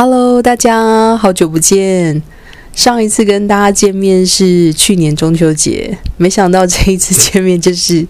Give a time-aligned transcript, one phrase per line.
[0.00, 2.22] Hello，大家好久不见。
[2.72, 8.06] 上一次跟大家见面是去年中秋节，没想到这一次见面就是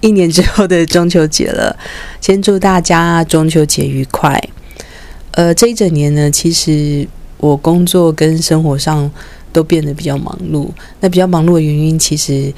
[0.00, 1.76] 一年之后的中秋节了。
[2.20, 4.40] 先祝大家中秋节愉快。
[5.32, 7.04] 呃，这一整年呢，其实
[7.38, 9.10] 我工作跟生活上
[9.52, 10.68] 都变得比较忙碌。
[11.00, 12.54] 那比较忙碌的原因，其实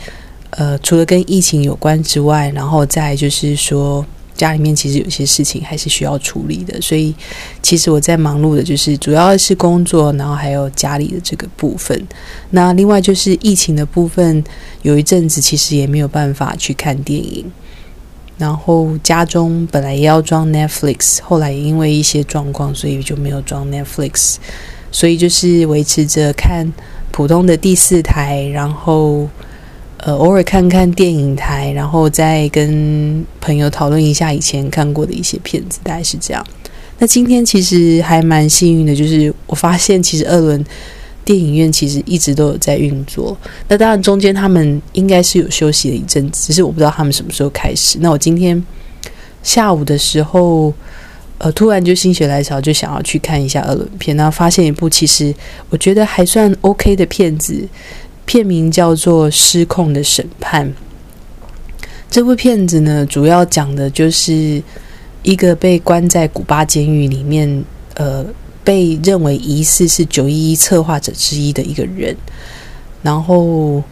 [0.50, 4.04] 呃，除了跟疫情有关之外，然后再就是说。
[4.36, 7.14] 家里面其实有些事情还是需要处理的，所以
[7.62, 12.06] 其实我在忙碌的，就是主要是工作，然后还有家里的这个部分。
[12.50, 14.44] 那另外就是疫情的部分，
[14.82, 17.44] 有一阵子其实也没有办法去看电影。
[18.38, 24.36] 然后家中本来也要装 Netflix，后来因为一些状况，所以就没有装 Netflix。
[24.92, 26.72] 所以就是维持着看
[27.10, 29.28] 普通的第四台，然后。
[30.06, 36.46] 呃，偶尔看看电影台，然后再跟朋友讨论一下以前看过的一些片子，大概是这样。
[37.00, 40.64] 那今天其实还蛮幸运的，就是我发现其实二轮
[41.24, 43.36] 电影院其实一直都有在运作。
[43.66, 47.98] 那当然中间他们应该是有休息了一阵子，只是我不知道他们什么时候开始。
[48.00, 48.64] 那我今天
[49.42, 50.72] 下午的时候，
[51.38, 55.34] 呃，突然就心血来潮，就想要去看一下二轮片，然后发现一部其实
[55.68, 57.68] 我觉得还算 OK 的片子。
[58.26, 60.68] 片名叫做《失控的审判》。
[62.10, 64.62] 这部片子呢，主要讲的就是
[65.22, 68.24] 一个被关在古巴监狱里面，呃，
[68.62, 72.16] 被认为疑似是九一一策划者之一的一个人。
[73.02, 73.82] 然后，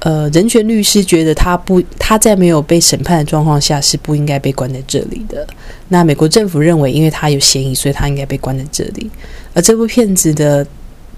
[0.00, 5.46] 呃，人权律师觉得他不，他在没有被审判的状况下是不应该被关在这里的。
[5.88, 9.10] 那美国政府认为，因为他有嫌疑，所以他应该被关在这里。
[9.54, 10.66] 而这部片子的。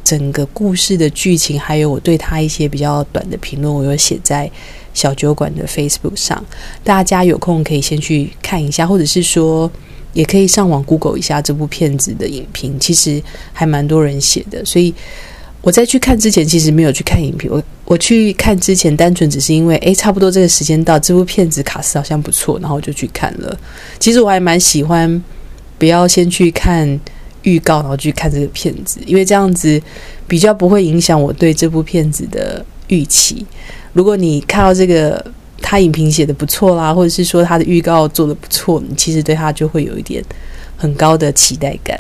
[0.05, 4.49] 整个故事的剧情，还有我对他一些比较短的评论，我有写在
[4.93, 6.45] 小酒馆的 Facebook 上。
[6.85, 9.71] 大家有空可以先去看一下，或者是说，
[10.13, 12.79] 也可以上网 Google 一下这部片子的影评。
[12.79, 13.21] 其实
[13.55, 14.93] 还蛮多人写的，所以
[15.63, 17.51] 我在去看之前，其实没有去看影评。
[17.51, 23.59] 我我去看之前，单纯只是因为，诶，差不多这个时间到，这部片子卡斯好像不错，然后我就去看了。
[23.99, 25.25] 其实我还蛮喜欢，
[25.79, 27.01] 不要先去看。
[27.45, 29.81] 预告，然后去看这个片子，因为这样子
[30.27, 33.47] 比较不会影响我对这部片子的预期。
[33.93, 35.25] 如果你看到这个
[35.63, 40.25] 他影评写的不错啦，或者是说他的预告做的不错，你其实对他就会有一点
[40.77, 41.99] 很高的期待感。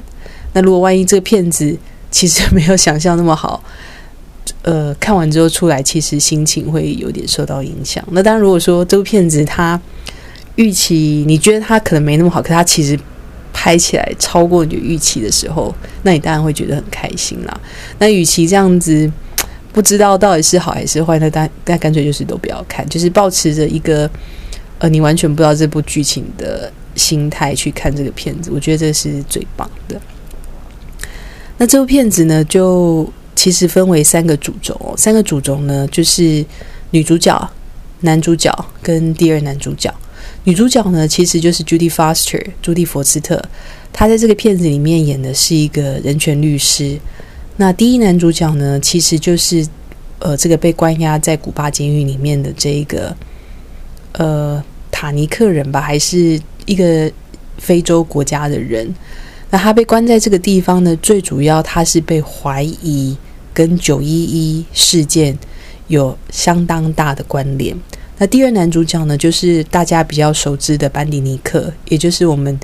[0.53, 1.77] 那如果万一这个片子
[2.11, 3.63] 其实没有想象那么好，
[4.63, 8.03] 呃，看完之后出来，其实心情会有点受到影响。
[8.11, 9.81] 那当然，如果说这部片子它
[10.57, 12.99] 预期你觉得它可能没那么好，可它其实。
[13.65, 17.61] 拍起来超过你的预期的时候，那你当然会觉得很开心啦。
[17.99, 19.11] 那与其这样子
[19.73, 24.11] 不知道到底是好还是坏，那大那干脆就是都不要看，就是保持着一个
[24.81, 29.99] 呃你完全不知道这部剧情的心态去看这个片子，我觉得这是最棒的。
[31.57, 36.45] 那这部片子呢，就其实分为三个主轴，三个主轴呢就是
[36.91, 37.51] 女主角、
[38.01, 39.91] 男主角跟第二男主角。
[40.45, 43.43] 女主角呢，其实就是 Judy Foster，朱蒂·佛斯特。
[43.93, 46.99] 她在这个片子里面演的是一个人权律师。
[47.57, 49.67] 那第一男主角呢，其实就是
[50.19, 53.17] 呃，这个被关押在古巴监狱里面的这一个
[54.13, 57.11] 呃塔尼克人吧，还是一个
[57.57, 58.95] 非洲国家的人。
[59.51, 63.17] 那他被关在这个地方呢，最主要他是被怀疑
[63.55, 65.39] 跟九一一事件
[65.87, 67.75] 有相当大的关联。
[68.17, 72.57] 那第二男主角呢，就是大家比较熟知的班迪尼克，也就是我们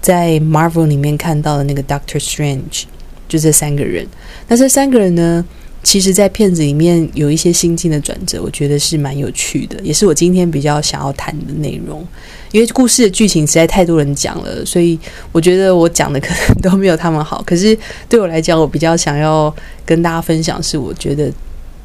[0.00, 2.84] 在 Marvel 里面看到的那个 Doctor Strange，
[3.28, 4.06] 就这三个人。
[4.46, 5.44] 那这三个人呢，
[5.82, 12.06] 其实，在片子里面有一些心境的转折，我觉得是蛮有趣的，也是我今天比较想要谈的内容。
[12.52, 14.96] 因为故事的剧情实在太多人讲了，所以
[15.32, 17.42] 我觉得我讲的可能都没有他们好。
[17.44, 17.76] 可是
[18.08, 19.52] 对我来讲，我比较想要
[19.84, 21.28] 跟大家分享，是我觉得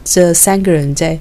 [0.03, 1.19] 这三个人在。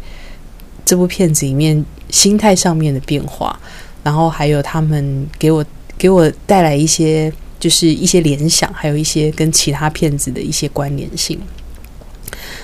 [0.84, 3.58] 这部片子里面心态上面的变化，
[4.02, 5.64] 然后还有他们给我
[5.96, 11.40] 给我带来一些就是一些联想，还有一些跟其他片子的一些关联性。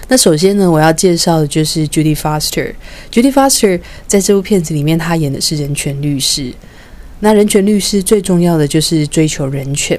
[0.08, 2.74] 那首先呢，我要介绍的就是 Judy Foster。
[3.12, 6.52] Judy Foster 在这部片子里面，她演的是人权律师。
[7.20, 9.98] 那人权律师最重要的就是追求人权。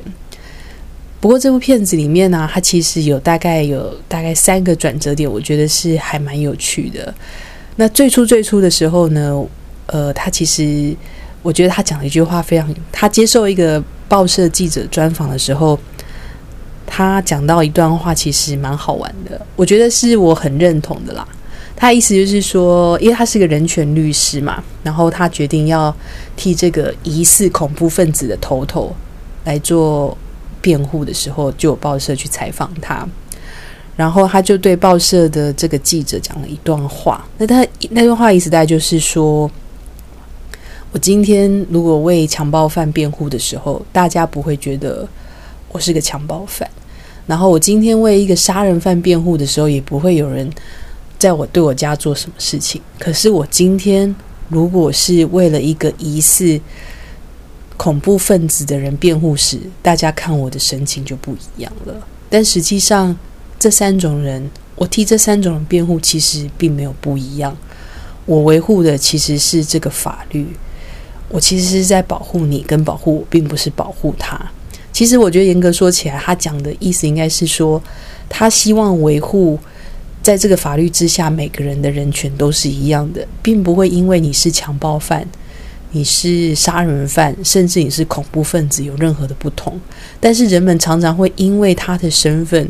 [1.21, 7.13] 不过这部片子里面呢，它其实有大概有大概三个转折点，我觉得是还蛮有趣的。
[7.81, 9.43] 那最初最初的时候呢，
[9.87, 10.95] 呃，他其实
[11.41, 15.79] 我觉得他讲了一句话非常，他接受一个报社记者专访的时候，
[16.85, 21.27] 他讲到一段话，其实蛮好玩的，我觉得是我很认同的啦。
[21.75, 25.91] 他意思就是说，因为他是个人权律师嘛，然后他决定要
[26.35, 28.95] 替这个疑似恐怖分子的头头
[29.45, 30.15] 来做
[30.61, 33.09] 辩护的时候，就有报社去采访他，
[34.01, 37.23] 然后他就对报社的这个记者讲了一段话。
[37.37, 39.47] 那他那段话意思大概就是说，
[40.91, 45.07] 我今天如果为强暴犯辩护的时候，大家不会觉得
[45.71, 46.67] 我是个强暴犯；
[47.27, 50.51] 然后我今天为一个杀人犯辩护的时候，也不会有人
[51.19, 52.81] 在我对我家做什么事情。
[52.97, 54.15] 可是我今天
[54.49, 56.59] 如果是为了一个疑似
[57.77, 61.93] 恐怖分子的人辩护时，大家看我的神情就不一样了。
[62.31, 63.15] 但实际上，
[63.61, 67.55] 这三种人，我替这三种人辩护，其实并没有不一样。
[68.25, 70.47] 我维护的其实是这个法律，
[71.29, 74.35] 我其实是在保护你跟保护我，并不是保护他。
[74.91, 77.79] 其实我觉得严格说起来，他讲的意思应该是说，
[78.27, 79.59] 他希望维护
[80.23, 85.23] 在这个法律之下每个人的人权都是一样的，并不会因为你是强暴犯。
[85.93, 89.79] 你是杀人犯，甚至你是恐怖分子，有任何的不同？
[90.19, 92.67] 但是人们常常会因为他的身份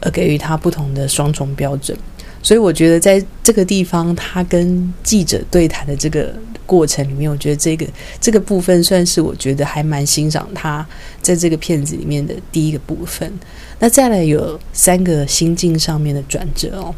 [0.00, 1.96] 而给予他不同的双重标准。
[2.42, 6.34] 所以我觉得在这个地方，他跟记者对谈的这个
[6.66, 7.86] 过程里面，我觉得这个
[8.20, 10.86] 这个部分算是我觉得还蛮欣赏他
[11.22, 13.32] 在这个片子里面的第一个部分。
[13.78, 16.94] 那再来有三个心境上面的转折哦。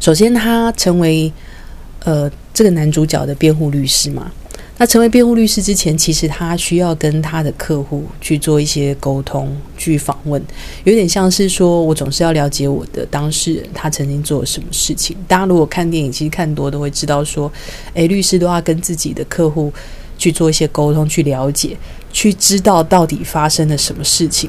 [0.00, 1.32] 首先，他成为
[2.04, 4.30] 呃这个男主角的辩护律师嘛。
[4.80, 10.42] 那成为辩护律师之前，其实他需要跟他的客户去做一些沟通、去访问，
[10.84, 15.14] 有点像是说我总是要了解我的当事人他曾经做了什么事情。
[15.28, 17.52] 大家如果看电影，其实看多都会知道说，
[17.92, 19.70] 诶，律师都要跟自己的客户
[20.16, 21.76] 去做一些沟通，去了解，
[22.10, 24.48] 去知道到底发生了什么事情，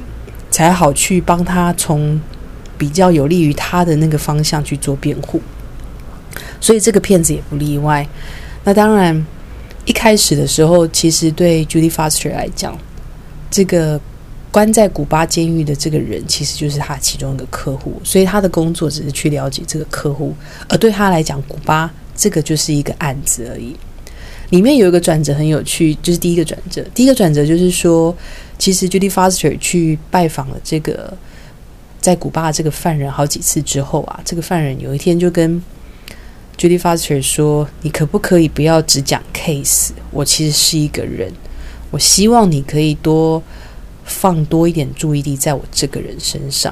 [0.49, 2.17] 才好去帮他从
[2.77, 5.41] 比较有利于他的那个方向去做辩护。
[6.61, 8.07] 所以这个骗子也不例外。
[8.63, 9.25] 那当然。
[9.85, 12.77] 一开始的时候，其实对 Judy Foster 来讲，
[13.49, 13.99] 这个
[14.51, 20.35] 关在古巴监狱的这个人，其实就是他其中一个客户，所以他的工作只是去了解这个客户，
[20.69, 23.75] 而对他来讲，古巴这个就是一个案子而已。
[24.51, 28.15] 里面有一个转折很有趣，就是第一个转折，第一个转折就是说，
[28.59, 31.17] 其实 Judy Foster 去拜访了这个
[32.01, 35.63] 在古巴这个犯人好几次之后啊，这个犯人有一天就跟
[36.61, 39.89] Judy Foster 说：“你可不可以不要只讲 case？
[40.11, 41.33] 我其实是一个人，
[41.89, 43.41] 我希望你可以多
[44.05, 46.71] 放多一点注意力在我这个人身上。”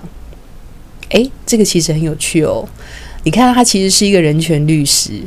[1.10, 2.70] 诶，这个其实很有趣哦。
[3.24, 5.24] 你看，他其实是一个人权律师，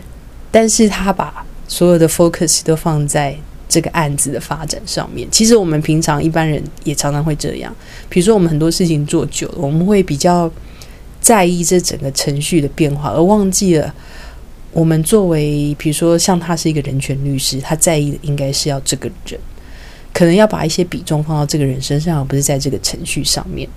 [0.52, 3.36] 但是他把所有的 focus 都放在
[3.68, 5.26] 这个案子的发展上面。
[5.28, 7.74] 其实我们平常一般人也常常会这样，
[8.08, 10.48] 比如说我们很多事情做久了，我们会比较
[11.20, 13.92] 在意这整个程序的变化，而忘记了。
[14.72, 19.38] 我们作为，比如说像他是一个人权律师，他在意的应该是要这个人，
[20.14, 23.69] 可能要把一些比重放到这个人身上，而不是在这个程序上面。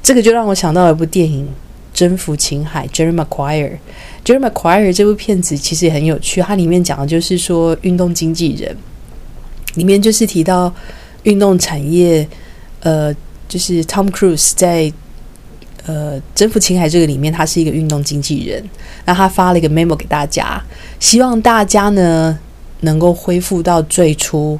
[0.00, 1.44] 这个就让我想到一部电影
[1.92, 3.78] 《征服青海》，Jerry Maguire。
[4.24, 8.76] Jerry Maguire 这部片子其实也很有趣，它里面讲的就是说运动经纪人，
[9.74, 10.72] 里面就是提到
[11.24, 12.26] 运动产业，
[12.80, 13.12] 呃，
[13.48, 14.92] 就是 Tom Cruise 在。
[15.86, 18.64] 呃，征服青海这个里面，他是一个运动经纪人。
[19.04, 20.62] 那他发了一个 memo 给大家，
[20.98, 22.38] 希望大家呢
[22.80, 24.58] 能够恢复到最初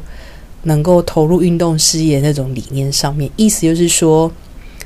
[0.64, 3.30] 能够投入运动事业那种理念上面。
[3.36, 4.30] 意思就是说，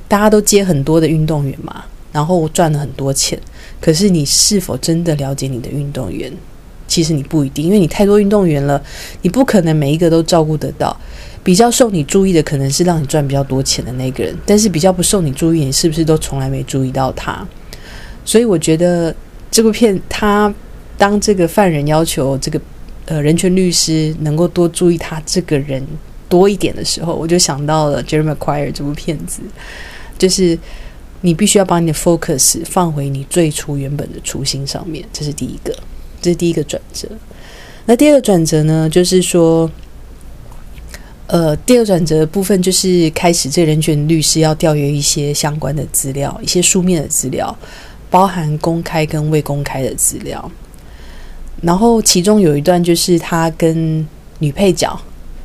[0.06, 3.38] 大家都接很多的运动员嘛，然后赚了很多钱。
[3.80, 6.33] 可是你是否真的了解你的运动员？
[6.87, 8.83] 其实你不一定，因为你太多运动员了，
[9.23, 10.97] 你不可能每一个都照顾得到。
[11.49, 17.43] 比较受你注意的，可能是让你赚比较多钱的那个人，但是比较不受你注意，你是不是都从来没注意到他？
[18.23, 19.17] 所以我觉得
[19.50, 20.55] 这部片，他
[20.99, 22.61] 当这个犯人要求这个
[23.07, 25.83] 呃人权律师能够多注意他这个人
[26.28, 29.40] 多一点的时候，我就想到了《Jeremy Quire》这部片子，
[30.19, 30.59] 就是
[31.23, 35.75] 你必须要把你的 focus 放回你最初原本的初心上面，这是第一个，
[36.21, 37.09] 这是第一个转折。
[37.87, 39.71] 那第二个转折呢，就是说。
[41.28, 47.54] 呃，第二转折的部分就是开始，这人权律师要调阅一些相关的资料，一些书面的资料，
[48.08, 50.50] 包含公开跟未公开的资料。
[51.61, 54.06] 然后其中有一段就是他跟
[54.38, 54.99] 女配角，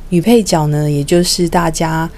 [0.08, 2.08] 女配角呢，也就是大家，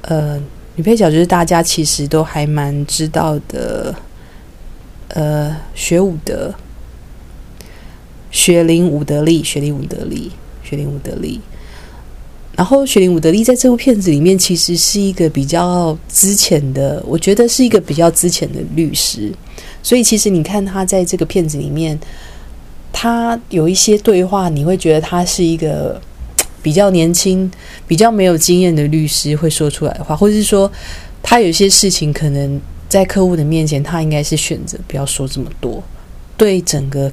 [0.00, 0.40] 呃，
[0.76, 3.94] 女配角就是大家其实都还蛮知道的，
[5.08, 6.54] 呃，学武的
[8.30, 10.32] 雪玲伍德利，雪林伍德利，
[10.64, 11.38] 雪林伍德利。
[12.54, 19.32] 然后，雪玲伍德利在这部片子里面其实是一个比较资浅的，我觉得是一个比较资浅的律师。
[19.82, 21.98] 所以，其实你看他在这个片子里面，
[22.92, 26.00] 他有一些对话，你会觉得他是一个
[26.62, 27.50] 比较年轻、
[27.88, 30.70] 比较没有经验的律师会说出来的话，或者是说
[31.22, 35.82] 他有些事情可能在客户的面前，他应该是选择不要说这么多，
[36.36, 37.10] 对整个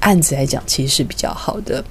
[0.00, 1.82] 案子来讲其实是比较好的。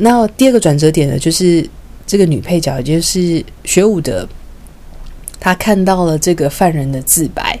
[0.00, 1.68] 那第二个转折点呢，就是
[2.06, 4.28] 这个女配角，也就是学武的，
[5.38, 7.58] 她看到了这个犯人的自白。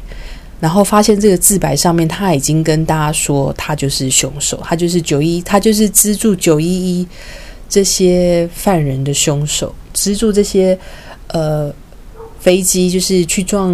[0.60, 7.08] 然后发现这个自白上面，他已经跟大家说他就是凶手，他就是九一，他就是资助九一一
[7.66, 10.78] 这些犯人的凶手，资助这些
[11.28, 11.74] 呃
[12.40, 13.72] 飞机就是去撞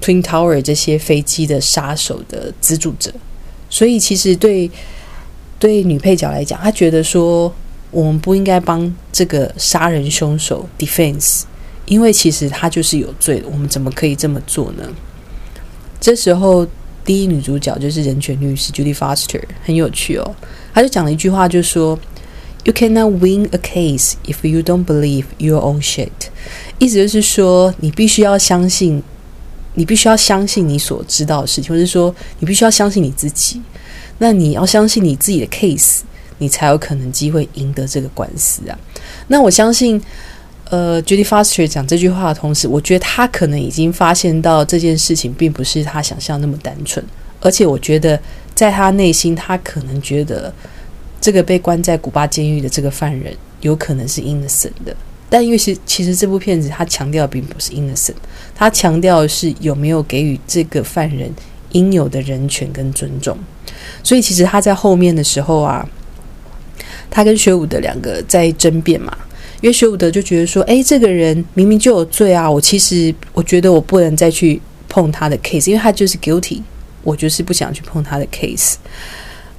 [0.00, 3.12] Twin Tower 这些飞机的杀手的资助者。
[3.68, 4.70] 所以其实对
[5.58, 7.52] 对女配角来讲，她觉得说
[7.90, 11.42] 我们不应该帮这个杀人凶手 defense，
[11.86, 14.84] 因为其实他就是有罪的，我们怎么可以这么做呢？
[16.00, 16.66] 这时候，
[17.04, 20.36] 第一女主角就是人权律师 Judy Foster，很有趣哦。
[20.72, 21.98] 她就讲了一句话，就说
[22.64, 26.10] ：“You cannot win a case if you don't believe your own shit。”
[26.78, 29.02] 意思就是说，你必须要相信，
[29.74, 33.60] 你必须要相信你所知道的事情，或者说，你必须要相信你自己。
[34.18, 36.00] 那你要相信你自己的 case，
[36.38, 38.78] 你才有可能机会赢得这个官司啊。
[39.26, 40.00] 那我相信。
[40.70, 47.02] 呃，Judy Foster 讲这句话的同时，我觉得他可能已经发现到这件事情并不是他想象那么单纯，
[47.40, 48.20] 而且我觉得
[48.54, 50.52] 在他内心，他可能觉得
[51.22, 54.94] 这个被关在古巴监狱的这个犯人有可能是 innocent 的。
[55.30, 58.16] 但因为其其实这部片子他强调并不是 innocent，
[58.54, 61.32] 他强调的是有没有给予这个犯人
[61.72, 63.34] 应有的人权跟尊重。
[64.02, 65.88] 所以其实他在后面的时候啊，
[67.10, 69.16] 他跟学武的两个在争辩嘛。
[69.60, 72.48] 因为学武德就觉得说：“哎，这个人明明就有罪啊！
[72.48, 76.62] 我其实我觉得我不能再去碰他的 case，因为他就是 guilty，
[77.02, 78.74] 我就是不想去碰他的 case。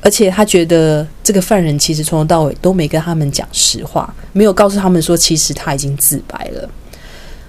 [0.02, 6.70] 而且他觉得这个犯人其实从头到尾都没跟他们讲实话，没有告诉他们说其实他已经自白了。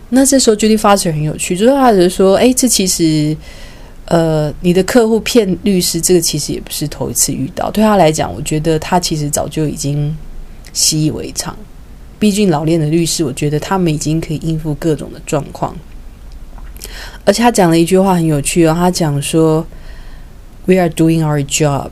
[0.09, 3.37] 那这时候 Judy Foster 很有趣，就是他就说：哎，这其实
[4.11, 7.71] 呃，你的客户骗律师，这个其实也不是头一次遇到。
[7.71, 10.13] 对他来讲，我觉得他其实早就已经
[10.73, 11.57] 习以为常。”
[12.19, 15.77] 毕竟老练的律师，我觉得他们已经可以应付各种的状况。
[17.25, 19.65] 而且他讲了一句话很有趣哦，他讲说
[20.67, 21.91] ：“We are doing our job。”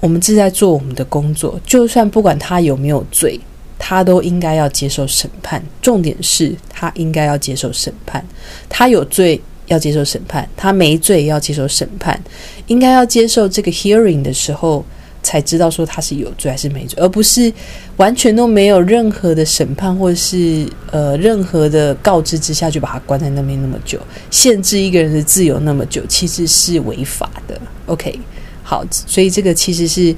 [0.00, 3.40] 我们是在做我们的工作，就算不管他有没有罪，
[3.78, 5.64] 他都应该要接受审判。
[5.80, 8.22] 重点是他应该要接受审判。
[8.68, 9.40] 他有罪
[9.72, 12.20] 要接受审判，他没罪要接受审判。
[12.66, 14.84] 应该要接受这个 hearing 的时候。
[15.24, 17.50] 才知道说他是有罪还是没罪，而不是
[17.96, 24.00] 完全都没有任何的审判或者是呃任何的告知之下就把他关在那边那么久，
[24.32, 27.56] 限制一个人的自由那么久，其实是违法的。
[27.86, 28.18] OK，
[28.64, 30.12] 好，所以这个其实是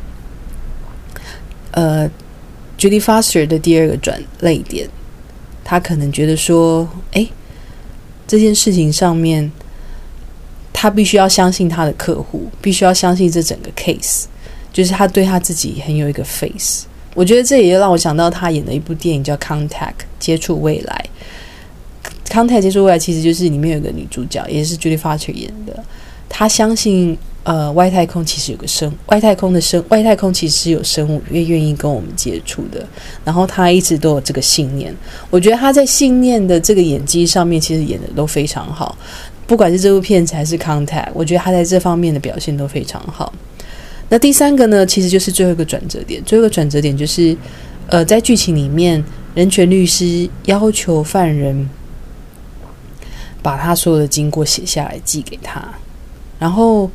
[1.73, 2.11] 呃
[2.79, 4.89] Judy Foster 的第二个转泪点，
[5.63, 7.29] 他可能觉得说，哎，
[8.27, 9.51] 这件事情上面
[10.73, 14.25] 他必须要相信他的客户，必须要相信这整个 case。
[14.73, 19.69] 就是他对他自己很有一个 face，我觉得这也让我想到他演的一部电影叫《Contact》
[20.19, 21.05] 接触未来，
[22.29, 25.81] 《Contact》接触未来其实就是里面有个女主角，也是 Julie Foster 演的。
[26.29, 32.85] 她相信呃外太空其实有个生外太空的生外太空其实有生物愿愿意跟我们接触的，
[33.25, 34.95] 然后他一直都有这个信念。
[35.31, 38.99] 我觉得他在信念的这个演技上面其实演的都非常好，
[39.47, 43.33] 不管是这部片子还是《Contact》，我觉得他在这方面的表现都非常好。
[44.09, 46.23] 那第三个呢，其实就是最后一个转折点。
[46.25, 47.37] 最后一个转折点就是，
[47.89, 49.03] 呃，在剧情里面，
[49.35, 51.69] 人权律师要求犯人
[53.43, 55.63] 把他所有的经过写下来寄给他，
[56.39, 56.91] 然后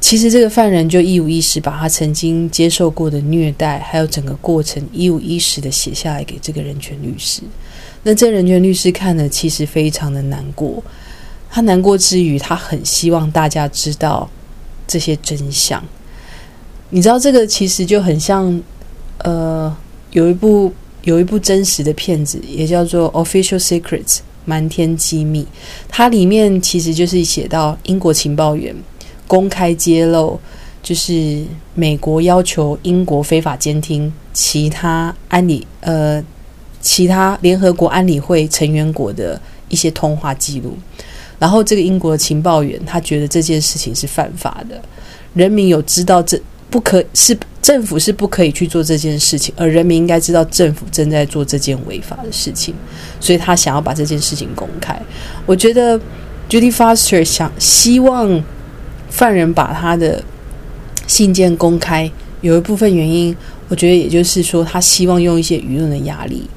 [0.00, 7.42] 其实这个犯人就一五一十把他曾经接受过的虐待，还有整个过程一五一十的写下来给这个人权律师。
[8.04, 10.82] 那这人权律师看了，其实非常的难过。
[11.50, 14.28] 他难过之余，他很希望大家知道
[14.86, 15.82] 这些真相。
[16.90, 18.62] 你知道这个其实就很像，
[19.18, 19.76] 呃，
[20.12, 25.46] 有一部有一部真实的片子，也叫做《Official Secrets》瞒天机密。
[25.88, 28.74] 它里面其实就是写到英国情报员
[29.28, 30.36] 公开揭露，
[30.82, 31.44] 就是
[31.74, 36.20] 美国要求英国非法监听其他安理呃
[36.80, 40.76] 其他联合国安理会成员国的一些通话记录。
[41.38, 44.82] 然后这个英国的情报员他觉得这件事情是犯法的，
[45.34, 46.40] 人民有知道这。
[46.70, 52.74] 不可是政府是不可以去做这件事情，而人民应该知道政府正在做这件违法的事情，
[53.20, 55.00] 所以他想要把这件事情公开。
[55.46, 55.98] 我觉得
[56.46, 58.44] Judy Foster 想希望
[59.18, 60.22] 犯人把他的
[61.08, 62.08] 信件公开，
[62.40, 63.36] 有一部分原因，
[63.68, 66.48] 我觉得也就是说，他希望用一些舆论的压力，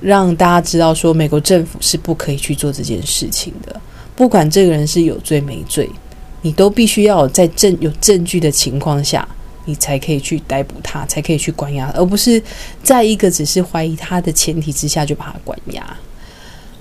[0.00, 3.78] 让大家知道说，美国政府是不可以去做这件事情的。
[4.16, 5.86] 不管这个人是有罪没罪，
[6.40, 9.28] 你都必须要在证有证据的情况下，
[9.66, 12.42] 你才可以去逮捕他，才可以去关押，而不是
[12.82, 15.96] 在一个只是怀疑他的前提之下就把他关押。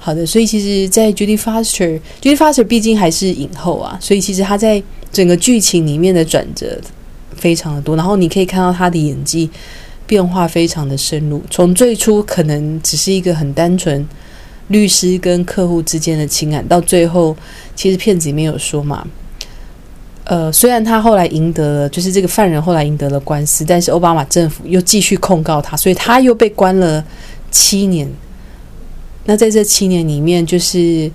[0.04, 6.80] 好的，所以其实，在 Judy Foster，Judy Foster 毕竟还是影后啊，所以其实他在整个剧情里面的转折
[7.36, 9.50] 非常的多，然后你可以看到他的演技
[10.06, 14.08] 变化非常的深入，从最初可能只是一个很单纯
[14.68, 17.36] 律师跟客户之间的情感，到最后，
[17.76, 19.06] 其实片子里面有说嘛，
[20.24, 27.04] 呃，虽然他后来赢得了，就是这个犯人后来赢得了官司，但是奥巴马政府又继续控告他，所以他又被关了
[27.50, 28.10] 七年。
[29.26, 31.12] 那在这七年里面，就是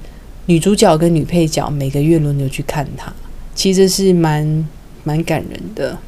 [0.46, 3.12] 女主角跟女配角每个月轮流去看他，
[3.56, 4.68] 其实是蛮
[5.02, 5.98] 蛮感人的。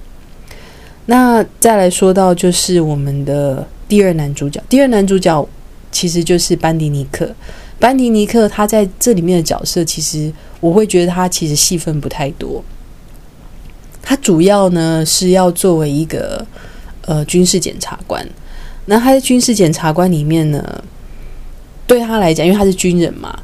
[1.07, 5.49] 那再来说到就是我们的第二男主角，第二男主角
[5.90, 7.35] 其实就是班迪尼克。
[7.81, 12.62] 班迪尼克他在这里面的角色，其实我会觉得他其实戏份不太多。
[14.02, 16.47] 他主要呢是要作为一个
[17.02, 18.25] 呃军事检察官。
[18.87, 20.85] 那他在军事检察官里面呢？
[21.87, 23.38] 对他来讲，因为他是军人嘛，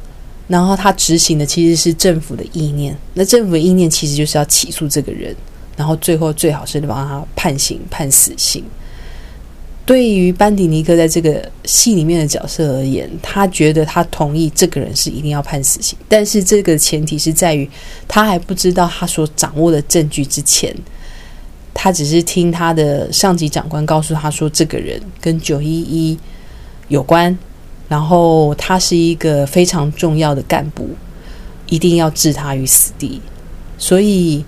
[0.47, 2.97] 然后他执行的其实是政府的意念。
[3.15, 5.35] 那政府的意念其实就是要起诉这个人，
[5.77, 8.63] 然后最后最好是把他判刑、判死刑。
[9.87, 17.69] 对于班迪尼克在这个戏里面的角色而言，他觉得他同意这个人是一定要判死刑，但是这个前提是在于
[18.09, 20.75] 他还不知道他所掌握的证据之前，
[21.75, 26.19] 他只是听他的上级长官告诉他说，这个人跟九一一
[26.89, 27.37] 有关。
[27.89, 30.89] 然后他是一个非常重要的干部，
[31.69, 33.21] 一定要置他于死地。
[33.77, 34.45] 所以，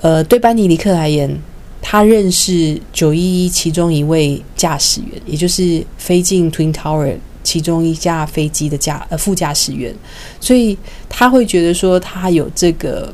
[0.00, 1.36] 呃，对班尼尼克而言，
[1.82, 9.94] 他认识九一一其中一位驾驶员，也就是飞进 Twin Tower 其中一架飞机的驾呃副驾驶员，
[10.40, 13.12] 所以他会觉得说他有这个，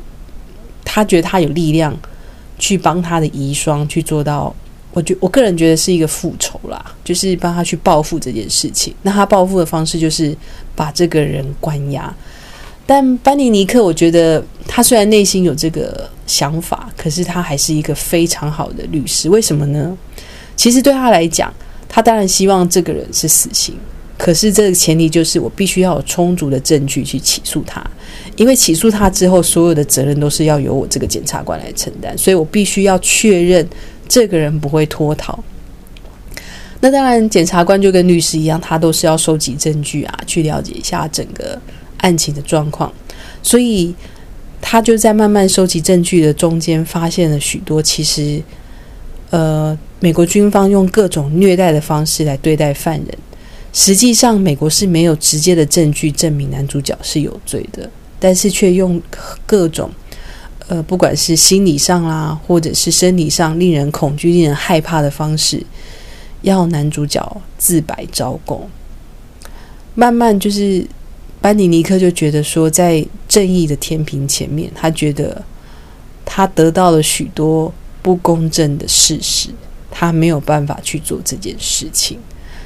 [0.85, 1.97] 他觉得他有力量
[2.59, 4.55] 去帮他的遗孀去做到。
[4.97, 8.91] 我觉我个人觉得是一个复仇啦，就是帮他去报复这件事情。
[9.03, 10.35] 那他报复的方式就是
[10.75, 12.11] 把这个人关押。
[12.83, 19.29] 但班尼尼克，我觉得他虽然内心有这个想法，可是他还是一个非常好的律师。
[19.29, 19.95] 为什么呢？
[20.55, 21.53] 其实对他来讲，
[21.87, 23.75] 他当然希望这个人是死刑，
[24.17, 27.85] 可是这个前提就是我必须要有充足的证据去起诉他，
[28.35, 33.63] 因为起诉他之后，所有的责任都是要由我这个检察官来承担，所以我必须要确认。
[34.07, 35.43] 这个人不会脱逃。
[36.79, 41.59] 那当然，检察官就跟律师一样，他都是要收集证据啊，去了解一下整个
[41.97, 42.93] 案情的状况。
[43.41, 43.95] 所以，
[44.61, 48.39] 他就在慢慢收集证据的中间，发现了许多其实，
[49.31, 53.07] 呃，美国军方用各种虐待的方式来对待犯人。
[53.73, 57.89] 实际上，美国是没有直接的证据证明男主角是有罪的，
[58.19, 59.01] 但是却用
[59.47, 59.89] 各种。
[60.69, 65.65] 呃，不管是心理上啦，或者是生理上，令人恐惧、令人害怕的方式，
[66.41, 68.69] 要男主角自白招供。
[69.95, 70.85] 慢慢，就是
[71.39, 75.41] 班尼尼克就觉得说，在正义的天平前面，他觉得
[76.25, 79.49] 他得到了许多不公正的事实，
[79.89, 82.19] 他没有办法去做这件事情，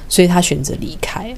[0.10, 1.32] 所以他选择离开。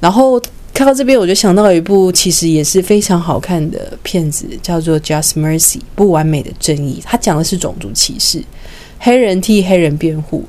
[0.00, 0.42] 然后。
[0.74, 7.00] 看到这边，我就想到一部其实也是非常好看的片子，叫做《Just Mercy》不完美的正义。
[7.04, 8.42] 它讲的是种族歧视，
[8.98, 10.44] 黑人替黑人辩护。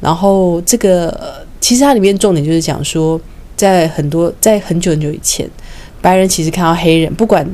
[0.00, 3.20] 然后这个其实它里面重点就是讲说，
[3.56, 5.50] 在很多在很久很久以前，
[6.00, 7.44] 白人其实看到黑人，不管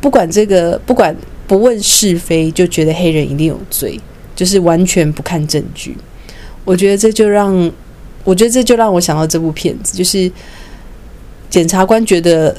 [0.00, 1.14] 不管这个不管
[1.46, 4.00] 不问是非，就觉得黑人一定有罪，
[4.34, 5.94] 就是完全不看证据。
[6.64, 7.70] 我觉得这就让
[8.24, 10.32] 我觉得这就让我想到这部片子，就是。
[11.54, 12.52] 检察官觉得，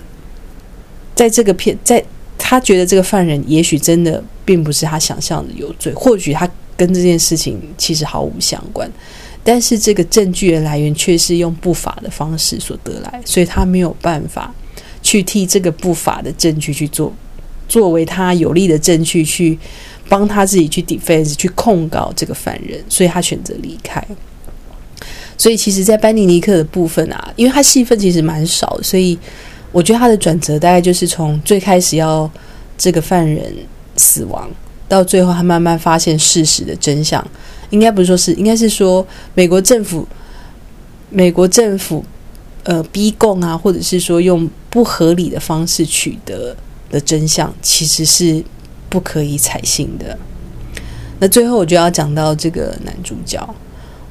[1.14, 2.02] 在这个片，在
[2.38, 8.90] 他觉得这个犯人也许真的并不是他想象的有罪，或许他跟这件事情其实毫无相关，
[9.44, 14.56] 但是这个证据的来源却是用不法的方式所得来，所以他没有办法
[15.04, 17.12] 去替这个不法的证据去做
[17.68, 19.60] 作为他有利的证据去
[20.08, 24.02] 帮他自己去 defense 去控告这个犯人，所以他选择离开。
[25.38, 29.18] 所以，其实，在班尼尼克的部分啊，因为他戏份其实蛮少，所以
[29.72, 32.30] 我觉得他的转折大概就是从最开始要
[32.78, 33.54] 这个犯人
[33.98, 34.50] 死亡，
[34.88, 37.26] 到最后他慢慢发现事实的真相。
[37.72, 40.08] 应该不是说是，应该是说美国政府，
[41.10, 42.06] 美国政府
[42.64, 46.56] 呃逼供啊，或者是说用不合理的方式取得
[46.90, 48.42] 的真相，其实是
[48.88, 50.18] 不可以采信的。
[51.20, 53.56] 那最后我就要讲到这个男主角。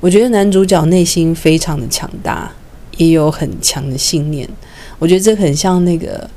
[0.04, 2.52] 我觉得男主角内心非常的强大，
[2.98, 4.46] 也有很强的信念。
[4.98, 6.18] 我觉得这很像那个《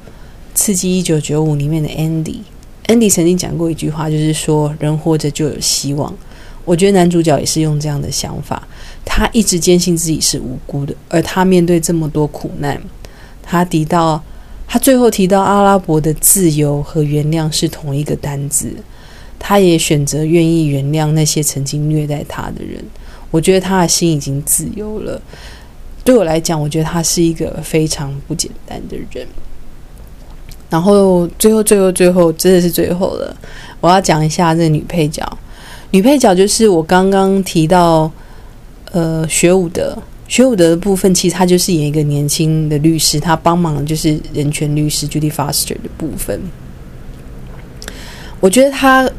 [0.55, 2.37] 刺激一九九五》里面的 Andy。
[2.85, 6.15] Andy 曾经讲过一句话，就是说人活着就有希望。
[6.63, 8.65] 我觉得男主角也是用这样的想法，
[9.03, 12.81] 他一直坚信自己是无辜的，而他面对这么多苦难，
[13.43, 14.23] 他提到
[14.65, 18.73] 他最后提到阿拉伯的自由和原谅是同一个单字，
[19.37, 22.81] 他也选择愿意原谅那些曾经虐待他的人。
[23.31, 25.21] 我觉得他的心已经自由了。
[26.03, 29.27] 对我来讲，我觉得他是一个非常不简单的人。
[30.69, 33.35] 然后最后最后最后真的是最后了，
[33.79, 35.25] 我要讲一下这个女配角。
[35.91, 38.11] 女配角就是我刚刚提到，
[38.91, 39.97] 呃，学武德。
[40.27, 46.41] 学武德的部分，其实他就是演一个年轻的律师，他帮忙就是人权律师 Judy Foster 的部分。
[48.41, 49.09] 我觉得他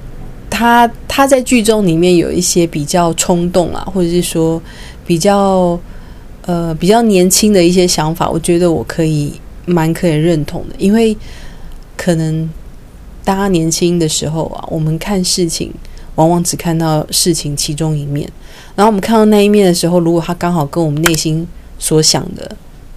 [0.59, 4.61] 他他在剧中里面有一些比较冲动啊，或者是说
[5.07, 5.79] 比较
[6.43, 9.33] 呃比较年轻的一些想法，我觉得我可以。
[9.71, 11.15] 蛮可以认同的，因为
[11.95, 12.49] 可能
[13.23, 15.71] 大家年轻的时候啊，我们看事情
[16.15, 18.27] 往往只看到事情其中一面，
[18.75, 21.47] 然后我们看到那一面的时候，如果他刚好跟我们内心
[21.79, 22.51] 所想的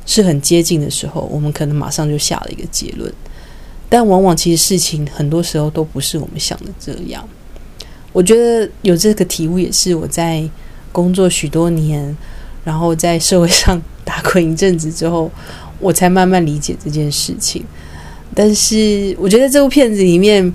[0.06, 3.13] 是很接近的时候，我们可能马上就下了一个结论。
[3.89, 7.28] 但往往其实事情很多时候都不是我们想的这样。
[8.13, 10.43] 我觉得有这个体悟，也是我在
[10.91, 12.15] 工作许多年，
[12.63, 15.32] 然后在社会上打滚一阵子之后。
[15.84, 17.65] 我才慢慢理解这件事情，
[18.36, 20.54] 但是我觉得这部片子里面，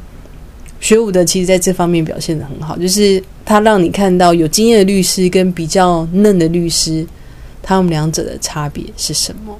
[0.78, 7.04] 学武的其实在这方面表现的很好，就是他让你看到有经验的律师跟比较嫩的律师，
[7.60, 9.52] 他们两者的差别是什么。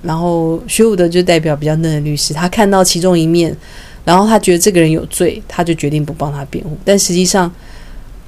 [0.00, 3.54] 然后学武的就代表比较嫩的律师，他看到其中一面，
[4.08, 7.52] 然后他觉得这个人有罪，他就决定不帮他辩护，但实际上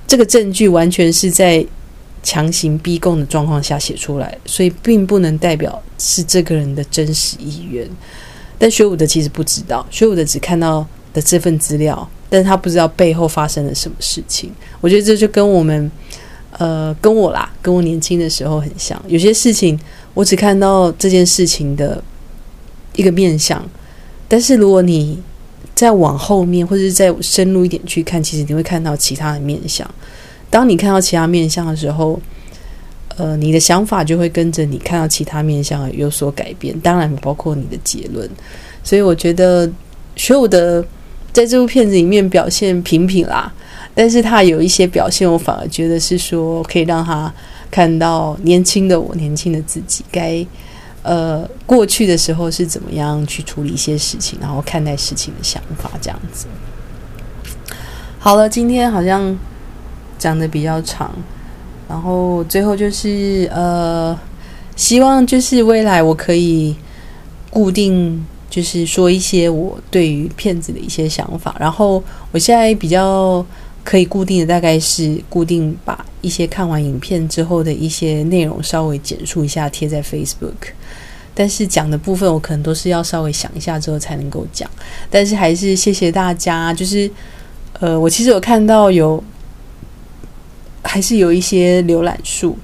[0.07, 1.65] 这个证据完全是在。
[2.23, 7.89] 强行逼供的状况下写出来，所以并不能代表是这个人的真实意愿。
[8.59, 14.53] 但学武的其实不知道，学武的只看到的这份资料，但是他不知道背后发生了什么事情。
[14.83, 15.91] 我觉得这就跟我们，
[16.59, 19.03] 呃，跟我啦，跟我年轻的时候很像。
[19.09, 19.81] 有些事情
[20.13, 22.05] 我只看到这件事情的
[22.97, 23.67] 一个面相，
[24.29, 25.19] 但是如果你
[25.81, 29.91] 再往后面或者是再深入一点去看，其实你会看到其他的面相。
[30.51, 32.21] 当你看到其他面相的时候，
[33.17, 38.29] 呃，你的想法就会跟着你看到其他面相有所改变，当然包括你的结论。
[38.85, 39.67] 所以我觉得
[40.17, 40.85] 学武的
[41.33, 43.51] 在这部片子里面表现平平啦，
[43.95, 47.33] 但是他有一些表现，我反而觉得是说可以让他
[47.71, 50.47] 看到年轻的我，年轻的自己该
[51.03, 56.47] 呃过去的时候是怎么样去处理一些事情，然后看待事情的想法这样子。
[58.19, 59.37] 好了，今天好像。
[60.21, 61.11] 讲的比较长，
[61.89, 64.15] 然后最后就是呃，
[64.77, 66.77] 希望就是未来我可以
[67.49, 73.43] 固定就是说一些我对于片子的一些想法，然后我现在比较
[73.83, 80.75] 可以固定的大概是固定把一些看完影片之后的一些内容稍微简述一下贴在 Facebook，
[81.35, 84.71] 但是讲的部分我可能都是要稍微想一下之后才能够讲，
[85.09, 87.11] 但是还是谢谢大家，就是
[87.81, 89.23] 呃，我其实有看到有。
[90.83, 92.57] 还是有一些浏览数，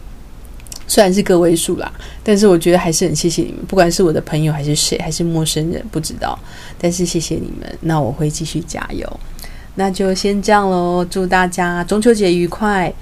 [0.88, 1.92] 虽然是个位数啦，
[2.24, 6.36] 但是我觉得还是很谢谢你们，不管是我的朋友还是谁，还是陌生人，不知道，
[6.78, 9.20] 但是谢谢你们，那我会继续加油，
[9.74, 12.92] 那就先这样喽，祝大家中秋节愉快，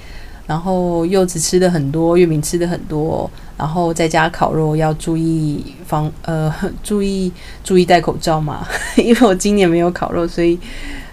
[0.47, 10.59] 然后柚子吃的很多，月饼吃的很多，然后在家烤肉要注意防呃 注意注意戴口罩嘛， 因为我今年没有烤肉，所以。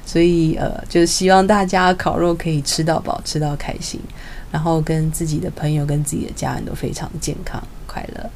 [0.03, 3.97] 所以，呃，就希望大家烤肉可以吃到饱，吃到开心，
[4.51, 8.29] 然后跟自己的朋友、跟自己的家人都非常健康快乐。